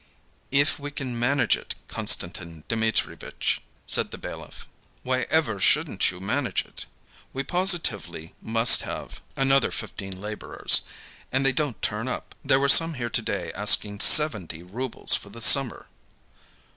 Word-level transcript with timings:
"If 0.49 0.79
we 0.79 0.89
can 0.89 1.19
manage 1.19 1.55
it, 1.55 1.75
Konstantin 1.87 2.63
Dmitrievitch," 2.67 3.61
said 3.85 4.09
the 4.09 4.17
bailiff. 4.17 4.67
"Why 5.03 5.27
ever 5.29 5.59
shouldn't 5.59 6.09
you 6.09 6.19
manage 6.19 6.65
it?" 6.65 6.87
"We 7.33 7.43
positively 7.43 8.33
must 8.41 8.81
have 8.81 9.21
another 9.37 9.69
fifteen 9.69 10.19
laborers. 10.19 10.81
And 11.31 11.45
they 11.45 11.53
don't 11.53 11.79
turn 11.83 12.07
up. 12.07 12.33
There 12.43 12.59
were 12.59 12.67
some 12.67 12.95
here 12.95 13.11
today 13.11 13.51
asking 13.53 13.99
seventy 13.99 14.63
roubles 14.63 15.13
for 15.15 15.29
the 15.29 15.39
summer." 15.39 15.87